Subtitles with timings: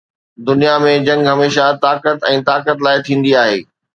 [0.47, 3.59] دنيا ۾ جنگ هميشه طاقت ۽ طاقت لاءِ ٿيندي آهي.